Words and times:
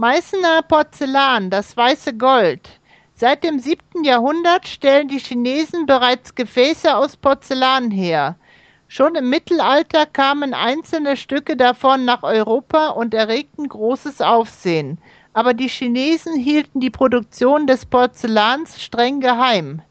Meißner 0.00 0.62
Porzellan, 0.62 1.50
das 1.50 1.76
weiße 1.76 2.16
Gold. 2.16 2.70
Seit 3.12 3.44
dem 3.44 3.58
7. 3.58 4.02
Jahrhundert 4.02 4.66
stellen 4.66 5.08
die 5.08 5.18
Chinesen 5.18 5.84
bereits 5.84 6.34
Gefäße 6.34 6.96
aus 6.96 7.18
Porzellan 7.18 7.90
her. 7.90 8.36
Schon 8.88 9.14
im 9.14 9.28
Mittelalter 9.28 10.06
kamen 10.06 10.54
einzelne 10.54 11.18
Stücke 11.18 11.54
davon 11.54 12.06
nach 12.06 12.22
Europa 12.22 12.88
und 12.88 13.12
erregten 13.12 13.68
großes 13.68 14.22
Aufsehen. 14.22 14.96
Aber 15.34 15.52
die 15.52 15.68
Chinesen 15.68 16.34
hielten 16.34 16.80
die 16.80 16.88
Produktion 16.88 17.66
des 17.66 17.84
Porzellans 17.84 18.82
streng 18.82 19.20
geheim. 19.20 19.82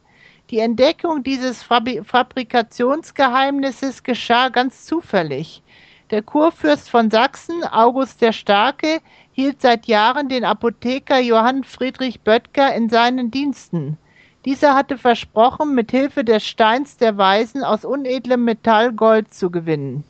Die 0.50 0.58
Entdeckung 0.58 1.22
dieses 1.22 1.62
Fabrikationsgeheimnisses 1.62 4.02
geschah 4.02 4.48
ganz 4.48 4.86
zufällig. 4.86 5.62
Der 6.10 6.22
Kurfürst 6.22 6.90
von 6.90 7.08
Sachsen, 7.08 7.62
August 7.62 8.20
der 8.20 8.32
Starke, 8.32 9.00
hielt 9.30 9.60
seit 9.62 9.86
Jahren 9.86 10.28
den 10.28 10.44
Apotheker 10.44 11.20
Johann 11.20 11.62
Friedrich 11.62 12.22
Böttger 12.22 12.74
in 12.74 12.88
seinen 12.88 13.30
Diensten. 13.30 13.96
Dieser 14.44 14.74
hatte 14.74 14.98
versprochen, 14.98 15.72
mit 15.72 15.92
Hilfe 15.92 16.24
des 16.24 16.44
Steins 16.44 16.96
der 16.96 17.16
Weisen 17.16 17.62
aus 17.62 17.84
unedlem 17.84 18.44
Metall 18.44 18.92
Gold 18.92 19.32
zu 19.32 19.50
gewinnen. 19.50 20.02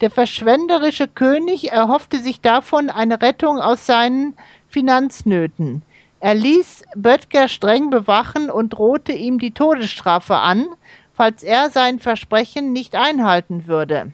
Der 0.00 0.10
verschwenderische 0.10 1.06
König 1.06 1.70
erhoffte 1.70 2.18
sich 2.18 2.40
davon 2.40 2.90
eine 2.90 3.22
Rettung 3.22 3.60
aus 3.60 3.86
seinen 3.86 4.36
Finanznöten. 4.68 5.82
Er 6.18 6.34
ließ 6.34 6.82
Böttger 6.96 7.46
streng 7.46 7.88
bewachen 7.88 8.50
und 8.50 8.70
drohte 8.70 9.12
ihm 9.12 9.38
die 9.38 9.52
Todesstrafe 9.52 10.38
an, 10.38 10.66
falls 11.12 11.44
er 11.44 11.70
sein 11.70 12.00
Versprechen 12.00 12.72
nicht 12.72 12.96
einhalten 12.96 13.68
würde. 13.68 14.10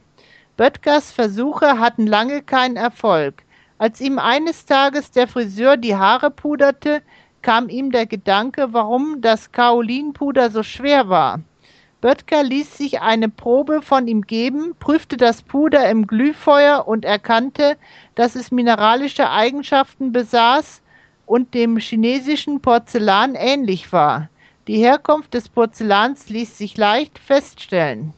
Böttgers 0.61 1.11
Versuche 1.11 1.79
hatten 1.79 2.07
lange 2.07 2.43
keinen 2.43 2.77
Erfolg. 2.77 3.45
Als 3.79 3.99
ihm 3.99 4.19
eines 4.19 4.67
Tages 4.67 5.11
der 5.11 5.27
Friseur 5.27 5.79
die 5.79 5.97
Haare 5.97 6.31
puderte, 6.31 7.01
kam 7.41 7.71
ihm 7.71 7.91
der 7.91 8.05
Gedanke, 8.05 8.75
warum 8.75 9.23
das 9.23 9.53
Kaolinpuder 9.53 10.51
so 10.51 10.63
schwer 10.63 11.09
war. 11.09 11.41
Böttger 12.03 12.43
ließ 12.43 12.77
sich 12.77 13.01
eine 13.01 13.31
Probe 13.31 13.81
von 13.81 14.07
ihm 14.07 14.21
geben, 14.21 14.75
prüfte 14.79 15.17
das 15.17 15.41
Puder 15.41 15.89
im 15.89 16.07
Glühfeuer 16.07 16.87
und 16.87 17.07
erkannte, 17.07 17.79
dass 18.15 18.35
es 18.35 18.51
mineralische 18.51 19.31
Eigenschaften 19.31 20.13
besaß 20.13 20.83
und 21.25 21.55
dem 21.55 21.79
chinesischen 21.79 22.61
Porzellan 22.61 23.35
ähnlich 23.35 23.95
war. 23.95 24.29
Die 24.69 24.77
Herkunft 24.77 25.33
des 25.33 25.49
Porzellans 25.49 26.29
ließ 26.29 26.59
sich 26.59 26.77
leicht 26.77 27.19
feststellen. 27.19 28.13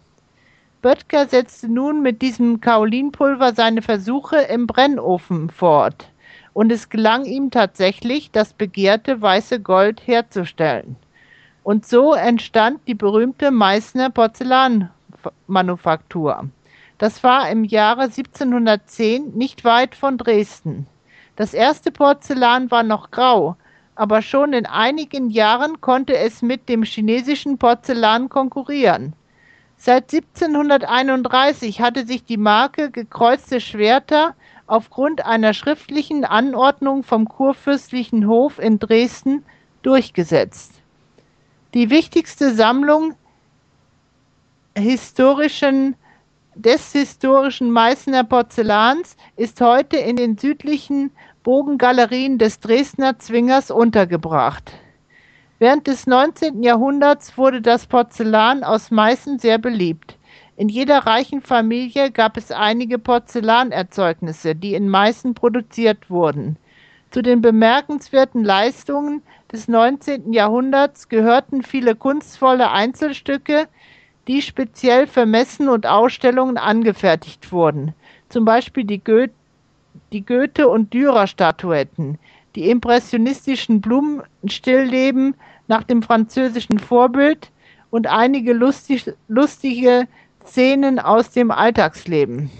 Böttger 0.82 1.28
setzte 1.28 1.68
nun 1.68 2.02
mit 2.02 2.22
diesem 2.22 2.60
Kaolinpulver 2.60 3.54
seine 3.54 3.82
Versuche 3.82 4.38
im 4.38 4.66
Brennofen 4.66 5.48
fort, 5.48 6.08
und 6.54 6.72
es 6.72 6.88
gelang 6.88 7.24
ihm 7.24 7.52
tatsächlich, 7.52 8.32
das 8.32 8.52
begehrte 8.52 9.22
weiße 9.22 9.60
Gold 9.60 10.04
herzustellen. 10.04 10.96
Und 11.62 11.86
so 11.86 12.14
entstand 12.14 12.80
die 12.88 12.94
berühmte 12.94 13.52
Meißner 13.52 14.10
Porzellanmanufaktur. 14.10 16.48
Das 16.98 17.22
war 17.22 17.48
im 17.48 17.62
Jahre 17.62 18.02
1710 18.02 19.36
nicht 19.36 19.64
weit 19.64 19.94
von 19.94 20.18
Dresden. 20.18 20.88
Das 21.36 21.54
erste 21.54 21.92
Porzellan 21.92 22.72
war 22.72 22.82
noch 22.82 23.12
grau, 23.12 23.54
aber 23.94 24.20
schon 24.20 24.52
in 24.52 24.66
einigen 24.66 25.30
Jahren 25.30 25.80
konnte 25.80 26.16
es 26.16 26.42
mit 26.42 26.68
dem 26.68 26.82
chinesischen 26.82 27.58
Porzellan 27.58 28.28
konkurrieren. 28.28 29.14
Seit 29.84 30.12
1731 30.14 31.80
hatte 31.80 32.06
sich 32.06 32.24
die 32.24 32.36
Marke 32.36 32.92
Gekreuzte 32.92 33.60
Schwerter 33.60 34.36
aufgrund 34.68 35.26
einer 35.26 35.54
schriftlichen 35.54 36.24
Anordnung 36.24 37.02
vom 37.02 37.28
Kurfürstlichen 37.28 38.28
Hof 38.28 38.60
in 38.60 38.78
Dresden 38.78 39.44
durchgesetzt. 39.82 40.70
Die 41.74 41.90
wichtigste 41.90 42.54
Sammlung 42.54 43.16
historischen, 44.78 45.96
des 46.54 46.92
historischen 46.92 47.72
Meißner 47.72 48.22
Porzellans 48.22 49.16
ist 49.34 49.60
heute 49.60 49.96
in 49.96 50.14
den 50.14 50.38
südlichen 50.38 51.10
Bogengalerien 51.42 52.38
des 52.38 52.60
Dresdner 52.60 53.18
Zwingers 53.18 53.72
untergebracht 53.72 54.70
Während 55.62 55.86
des 55.86 56.08
19. 56.08 56.64
Jahrhunderts 56.64 57.38
wurde 57.38 57.62
das 57.62 57.86
Porzellan 57.86 58.64
aus 58.64 58.90
Meißen 58.90 59.38
sehr 59.38 59.58
beliebt. 59.58 60.18
In 60.56 60.68
jeder 60.68 61.06
reichen 61.06 61.40
Familie 61.40 62.10
gab 62.10 62.36
es 62.36 62.50
einige 62.50 62.98
Porzellanerzeugnisse, 62.98 64.56
die 64.56 64.74
in 64.74 64.88
Meißen 64.88 65.34
produziert 65.34 66.10
wurden. 66.10 66.56
Zu 67.12 67.22
den 67.22 67.42
bemerkenswerten 67.42 68.42
Leistungen 68.42 69.22
des 69.52 69.68
19. 69.68 70.32
Jahrhunderts 70.32 71.08
gehörten 71.08 71.62
viele 71.62 71.94
kunstvolle 71.94 72.72
Einzelstücke, 72.72 73.68
die 74.26 74.42
speziell 74.42 75.06
für 75.06 75.26
Messen 75.26 75.68
und 75.68 75.86
Ausstellungen 75.86 76.58
angefertigt 76.58 77.52
wurden, 77.52 77.94
zum 78.30 78.44
Beispiel 78.44 78.82
die, 78.82 78.98
Go 78.98 79.26
die 80.12 80.26
Goethe- 80.26 80.68
und 80.68 80.92
Dürer-Statuetten, 80.92 82.18
die 82.54 82.70
impressionistischen 82.70 83.80
Blumenstillleben 83.80 85.34
nach 85.68 85.82
dem 85.84 86.02
französischen 86.02 86.78
Vorbild 86.78 87.50
und 87.90 88.06
einige 88.06 88.52
lustig, 88.52 89.10
lustige 89.28 90.06
Szenen 90.44 90.98
aus 90.98 91.30
dem 91.30 91.50
Alltagsleben. 91.50 92.50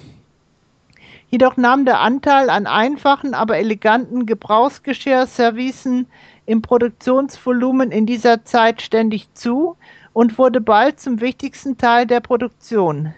Jedoch 1.31 1.57
nahm 1.57 1.87
der 1.87 2.01
Anteil 2.01 2.51
an 2.51 2.67
einfachen, 2.67 3.33
aber 3.33 3.57
eleganten 3.57 4.27
Gebrauchsgeschirrservicen 4.27 6.07
im 6.45 6.61
Produktionsvolumen 6.61 7.91
in 7.91 8.05
dieser 8.05 8.45
Zeit 8.45 8.83
ständig 8.83 9.33
zu 9.33 9.77
und 10.13 10.37
wurde 10.39 10.61
bald 10.61 11.01
zum 11.01 11.21
wichtigsten 11.21 11.79
Teil 11.79 12.07
der 12.07 12.21
Produktion. 12.21 13.15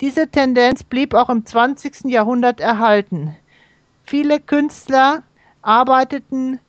Diese 0.00 0.28
Tendenz 0.28 0.82
blieb 0.82 1.14
auch 1.14 1.30
im 1.30 1.46
20. 1.46 2.06
Jahrhundert 2.06 2.60
erhalten. 2.60 3.36
Viele 4.04 4.40
Künstler 4.40 5.22
arbeiteten 5.66 6.60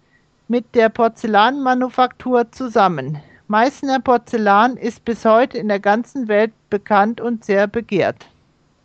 mit 0.47 0.73
der 0.73 0.89
Porzellanmanufaktur 0.89 2.51
zusammen. 2.51 3.19
Meißner 3.47 3.99
Porzellan 3.99 4.75
ist 4.75 5.05
bis 5.05 5.23
heute 5.23 5.57
in 5.57 5.67
der 5.67 5.79
ganzen 5.79 6.27
Welt 6.27 6.51
bekannt 6.69 7.21
und 7.21 7.45
sehr 7.45 7.67
begehrt. 7.67 8.25